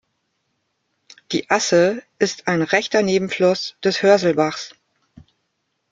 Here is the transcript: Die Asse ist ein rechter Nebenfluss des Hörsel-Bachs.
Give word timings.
Die 1.31 1.47
Asse 1.51 2.01
ist 2.17 2.47
ein 2.47 2.63
rechter 2.63 3.03
Nebenfluss 3.03 3.75
des 3.83 4.01
Hörsel-Bachs. 4.01 4.73